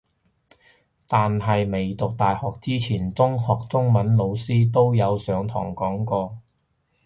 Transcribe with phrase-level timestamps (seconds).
[1.07, 6.39] 但係未讀大學之前中學中文老師都有上堂讀過